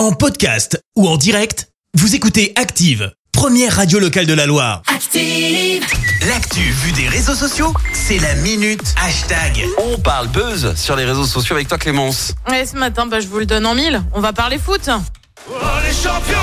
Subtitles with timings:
[0.00, 4.80] En podcast ou en direct, vous écoutez Active, première radio locale de la Loire.
[4.86, 5.84] Active.
[6.26, 9.62] L'actu vue des réseaux sociaux, c'est la minute hashtag.
[9.76, 12.32] On parle buzz sur les réseaux sociaux avec toi Clémence.
[12.50, 14.02] Et ce matin, bah, je vous le donne en mille.
[14.14, 14.88] On va parler foot.
[14.88, 15.52] Oh
[15.86, 16.38] les champions,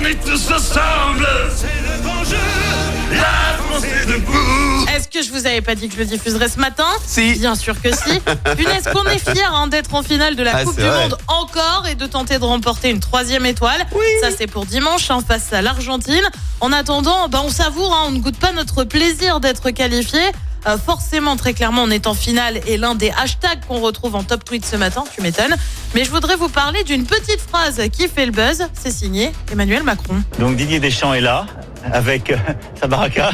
[0.00, 2.36] on est tous ensemble, c'est le grand jeu,
[3.12, 4.49] la France est debout.
[5.00, 7.32] Est-ce que je vous avais pas dit que je le diffuserai ce matin Si.
[7.38, 8.20] Bien sûr que si.
[8.54, 11.04] Punaise qu'on est fiers hein, d'être en finale de la Ah, Coupe du vrai.
[11.04, 13.80] Monde encore et de tenter de remporter une troisième étoile.
[14.20, 16.20] Ça c'est pour dimanche hein, face à l'Argentine.
[16.60, 20.20] En attendant, bah, on savoure, hein, on ne goûte pas notre plaisir d'être qualifié.
[20.66, 24.22] Euh, forcément, très clairement, on est en finale et l'un des hashtags qu'on retrouve en
[24.22, 25.56] top tweet ce matin, tu m'étonnes.
[25.94, 28.66] Mais je voudrais vous parler d'une petite phrase qui fait le buzz.
[28.78, 30.22] C'est signé Emmanuel Macron.
[30.38, 31.46] Donc Didier Deschamps est là
[31.90, 32.36] avec euh,
[32.80, 33.30] sa baraka.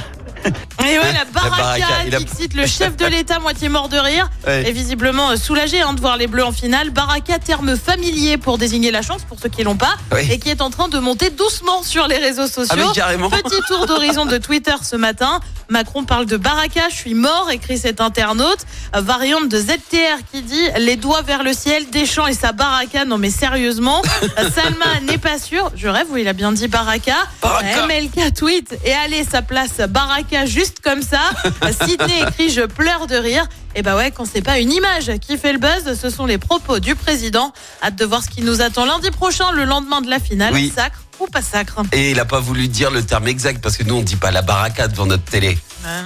[0.80, 3.98] Et ouais, la baraka, baraka, il a- Dixit, le chef de l'État, moitié mort de
[3.98, 4.68] rire, Ouais.
[4.68, 6.90] est visiblement euh, soulagé hein, de voir les Bleus en finale.
[6.90, 10.28] Baraka, terme familier pour désigner la chance, pour ceux qui l'ont pas, Oui.
[10.30, 12.76] et qui est en train de monter doucement sur les réseaux sociaux.
[12.88, 13.30] Ah carrément.
[13.30, 15.40] Petit tour d'horizon de Twitter ce matin.
[15.68, 18.60] Macron parle de Baraka, je suis mort, écrit cet internaute.
[18.94, 23.04] Variante de ZTR qui dit les doigts vers le ciel, Deschamps et sa Baraka.
[23.04, 24.02] Non mais sérieusement,
[24.54, 25.70] Salma n'est pas sûr.
[25.74, 27.16] Je rêve où il a bien dit Baraka.
[27.42, 27.86] Baraka.
[27.86, 31.20] MLK tweet et allez, ça place Baraka juste comme ça.
[31.84, 33.46] Sydney écrit je pleure de rire.
[33.74, 36.38] Et bah ouais, quand c'est pas une image qui fait le buzz, ce sont les
[36.38, 37.52] propos du président.
[37.82, 40.54] Hâte de voir ce qui nous attend lundi prochain, le lendemain de la finale.
[40.54, 40.72] Oui.
[40.74, 43.82] Sacre ou pas sacre Et il a pas voulu dire le terme exact parce que
[43.84, 45.58] nous on dit pas la baraka devant notre télé.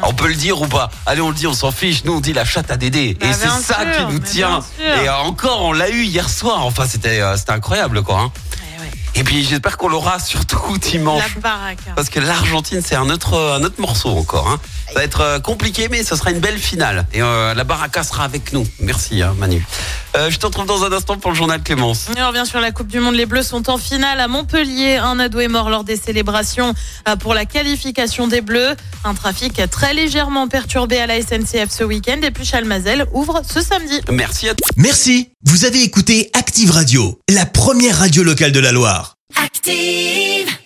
[0.02, 0.90] On peut le dire ou pas?
[1.06, 2.04] Allez, on le dit, on s'en fiche.
[2.04, 3.16] Nous, on dit la chatte à Dédé.
[3.18, 4.60] Bah, et c'est ça sûr, qui nous tient.
[5.02, 6.66] Et encore, on l'a eu hier soir.
[6.66, 8.18] Enfin, c'était euh, incroyable, quoi.
[8.20, 8.32] hein.
[8.78, 8.90] Ouais, ouais.
[9.14, 11.22] Et puis, j'espère qu'on l'aura surtout dimanche.
[11.36, 11.92] La baraka.
[11.96, 14.48] Parce que l'Argentine, c'est un autre, un autre morceau encore.
[14.48, 14.60] hein.
[14.88, 17.06] Ça va être euh, compliqué, mais ce sera une belle finale.
[17.14, 18.66] Et euh, la baraka sera avec nous.
[18.80, 19.64] Merci, hein, Manu.
[20.16, 22.08] Euh, je te retrouve dans un instant pour le journal Clémence.
[22.16, 23.14] Et on revient sur la Coupe du Monde.
[23.14, 24.96] Les Bleus sont en finale à Montpellier.
[24.96, 26.74] Un ado est mort lors des célébrations
[27.08, 28.74] euh, pour la qualification des Bleus.
[29.04, 32.20] Un trafic très légèrement perturbé à la SNCF ce week-end.
[32.22, 34.00] Et puis Chalmazel ouvre ce samedi.
[34.10, 39.14] Merci à Merci, vous avez écouté Active Radio, la première radio locale de la Loire.
[39.42, 40.59] Active.